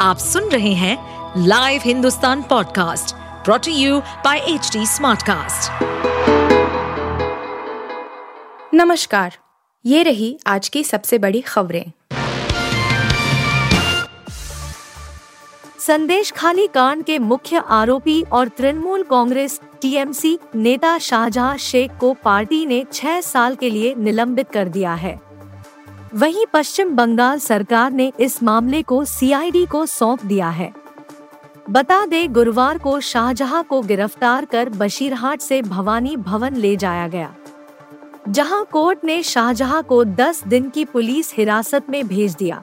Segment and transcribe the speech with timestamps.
[0.00, 5.82] आप सुन रहे हैं live Hindustan podcast brought to you by H Smartcast.
[8.74, 9.36] नमस्कार,
[9.84, 11.84] ये रही आज की सबसे बड़ी खबरें
[15.80, 22.66] संदेश खाली कांड के मुख्य आरोपी और तृणमूल कांग्रेस टीएमसी नेता शाहजहां शेख को पार्टी
[22.66, 25.29] ने छह साल के लिए निलंबित कर दिया है
[26.12, 30.72] वहीं पश्चिम बंगाल सरकार ने इस मामले को सीआईडी को सौंप दिया है।
[31.70, 37.32] बता दे, गुरुवार को शाहजहां को गिरफ़्तार कर बशीरहाट से भवानी भवन ले जाया गया,
[38.28, 42.62] जहाँ कोर्ट ने शाहजहां को 10 दिन की पुलिस हिरासत में भेज दिया।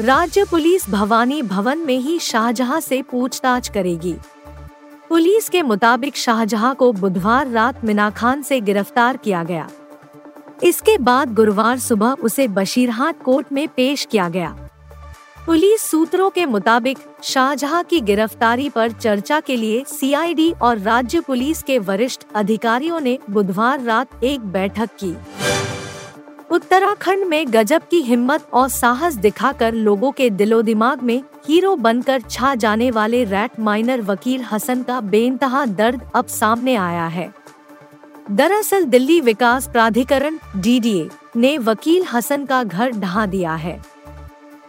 [0.00, 4.16] राज्य पुलिस भवानी भवन में ही शाहजहां से पूछताछ करेगी।
[5.08, 9.68] पुलिस के मुताबिक शाहजहां को बुधवार रात मिना खान से गिरफ़्तार किया गया।
[10.62, 14.56] इसके बाद गुरुवार सुबह उसे बशीरहाट कोर्ट में पेश किया गया।
[15.46, 21.62] पुलिस सूत्रों के मुताबिक, शाहजहां की गिरफ्तारी पर चर्चा के लिए सीआईडी और राज्य पुलिस
[21.62, 25.14] के वरिष्ठ अधिकारियों ने बुधवार रात एक बैठक की।
[26.50, 32.20] उत्तराखंड में गजब की हिम्मत और साहस दिखाकर लोगों के दिलो दिमाग में हीरो बनकर
[32.20, 37.32] छा जाने वाले रैट माइनर वकील हसन का बेनतहा दर्द अब सामने आया है।
[38.30, 43.82] दरअसल दिल्ली विकास प्राधिकरण डीडीए ने वकील हसन का घर ढहा दिया है।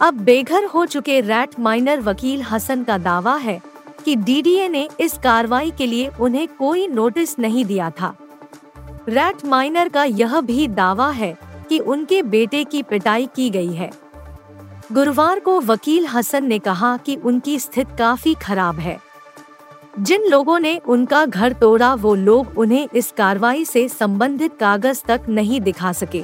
[0.00, 3.60] अब बेघर हो चुके रैट माइनर वकील हसन का दावा है
[4.04, 8.16] कि डीडीए ने इस कार्रवाई के लिए उन्हें कोई नोटिस नहीं दिया था।
[9.08, 11.38] रैट माइनर का यह भी दावा है
[11.68, 13.90] कि उनके बेटे की पिटाई की गई है।
[14.92, 19.05] गुरुवार को वकील हसन ने कहा कि उनकी स्थिति काफ़ी खराब है।
[19.98, 25.20] जिन लोगों ने उनका घर तोड़ा, वो लोग उन्हें इस कार्रवाई से संबंधित कागज़ तक
[25.28, 26.22] नहीं दिखा सके।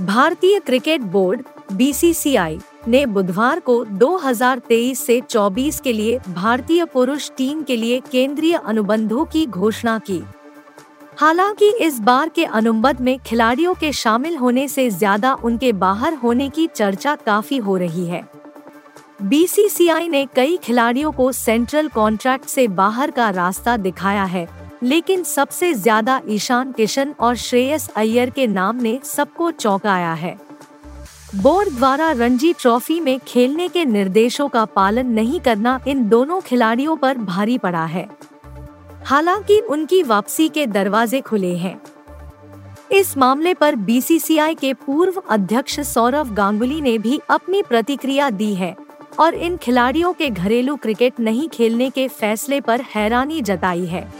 [0.00, 7.62] भारतीय क्रिकेट बोर्ड बीसीसीआई ने बुधवार को 2023 से 24 के लिए भारतीय पुरुष टीम
[7.62, 10.22] के लिए केंद्रीय अनुबंधों की घोषणा की।
[11.20, 16.48] हालाँकि इस बार के अनुबंध में खिलाड़ियों के शामिल होने से ज़्यादा उनके बाहर होने
[16.48, 18.43] की चर्चा काफ़ी हो रही है।
[19.18, 24.46] बीसीसीआई ने कई खिलाड़ियों को सेंट्रल कॉन्ट्रैक्ट से बाहर का रास्ता दिखाया है,
[24.82, 30.36] लेकिन सबसे ज़्यादा ईशान किशन और श्रेयस अय्यर के नाम ने सबको चौंकाया है।
[31.34, 36.96] बोर्ड द्वारा रणजी ट्रॉफी में खेलने के निर्देशों का पालन नहीं करना इन दोनों खिलाड़ियों
[36.96, 38.08] पर भारी पड़ा है।
[39.04, 41.80] हालाँकि उनकी वापसी के दरवाजे खुले हैं।
[42.92, 48.74] इस मामले पर बीसीसीआई के पूर्व अध्यक्ष सौरव गांगुली ने भी अपनी प्रतिक्रिया दी है।
[49.18, 54.12] और इन खिलाड़ियों के घरेलू क्रिकेट नहीं खेलने के फैसले पर हैरानी जताई है।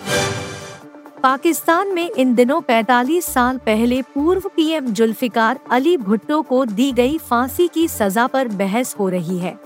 [1.22, 7.18] पाकिस्तान में इन दिनों 45 साल पहले पूर्व पीएम जुल्फिकार अली भुट्टो को दी गई
[7.18, 9.58] फांसी की सजा पर बहस हो रही है।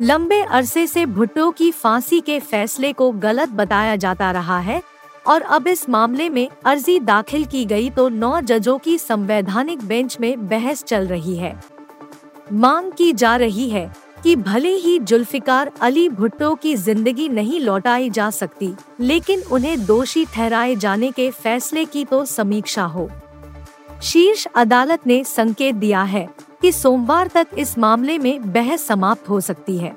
[0.00, 4.82] लंबे अरसे से भुट्टो की फांसी के फैसले को गलत बताया जाता रहा है
[5.26, 10.16] और अब इस मामले में अर्जी दाखिल की गई तो नौ जजों की संवैधानिक बेंच
[10.20, 11.54] में बहस चल रही है।
[12.52, 13.90] मांग की जा रही है
[14.24, 20.24] कि भले ही जुल्फिकार अली भुट्टो की ज़िंदगी नहीं लौटाई जा सकती, लेकिन उन्हें दोषी
[20.24, 23.08] ठहराए जाने के फैसले की तो समीक्षा हो।
[24.02, 26.28] शीर्ष अदालत ने संकेत दिया है
[26.62, 29.94] कि सोमवार तक इस मामले में बहस समाप्त हो सकती है।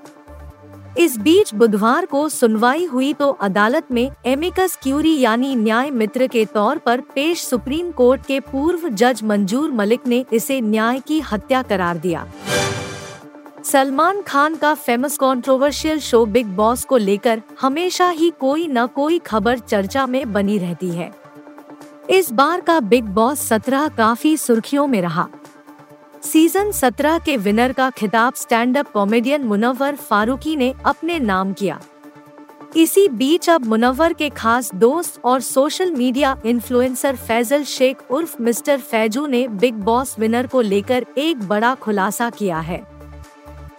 [0.98, 6.46] इस बीच बुधवार को सुनवाई हुई तो अदालत में एमिकस क्यूरी यानी न्याय मित्र के
[6.46, 11.62] तौर पर पेश सुप्रीम कोर्ट के पूर्व जज मंजूर मलिक ने इसे न्याय की हत्या
[11.64, 12.26] करार दिया।
[13.66, 19.18] सलमान खान का famous controversial show Bigg Boss को लेकर हमेशा ही कोई न कोई
[19.20, 21.10] खबर चर्चा में बनी रहती है।
[22.10, 25.28] इस बार का बिग बॉस सत्रह काफ़ी सुर्खियों में रहा।
[26.24, 31.82] सीज़न सत्रह के विनर का खिताब stand up comedian Munawar Faruqui ने अपने नाम किया।
[32.76, 38.80] इसी बीच अब मुनव्वर के खास दोस्त और social media influencer Faisal Shaikh उर्फ़ mister
[38.82, 42.95] Faizu ने बिग बॉस विनर को लेकर एक बड़ा खुलासा किया है।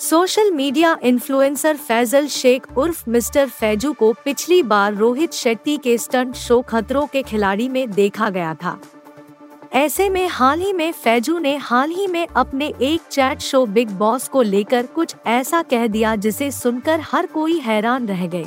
[0.00, 6.34] Social media influencer Faisal Shaikh उर्फ़ mister Faizu को पिछली बार रोहित शेट्टी के स्टंट
[6.34, 8.80] शो खतरों के खिलाड़ी में देखा गया था।
[9.72, 13.90] ऐसे में हाल ही में फैजू ने हाल ही में अपने एक चैट शो बिग
[13.90, 18.46] बॉस को लेकर कुछ ऐसा कह दिया जिसे सुनकर हर कोई हैरान रह गए।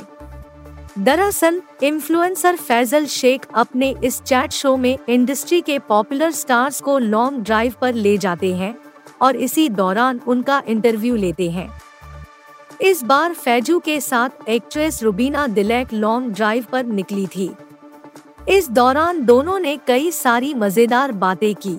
[0.98, 7.38] दरअसल, इन्फ्लुएंसर फैजल शेख अपने इस चैट शो में इंडस्ट्री के पॉपुलर स्टार्स को लॉन्ग
[7.38, 8.78] ड्राइव पर ले जाते हैं।
[9.22, 11.68] और इसी दौरान उनका इंटरव्यू लेते हैं।
[12.80, 17.50] इस बार फैजू के साथ actress Rubina Dilaik long drive पर निकली थी।
[18.48, 21.78] इस दौरान दोनों ने कई सारी मज़ेदार बातें की।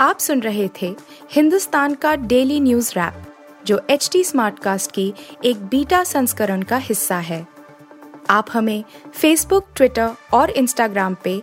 [0.00, 0.94] आप सुन रहे थे
[1.30, 3.22] हिंदुस्तान का डेली न्यूज़ रैप
[3.66, 5.12] जो एच टी स्मार्टकास्ट की
[5.44, 7.46] एक बीटा संस्करण का हिस्सा है।
[8.30, 8.84] आप हमें
[9.14, 11.42] फेसबुक ट्विटर और इंस्टाग्राम पे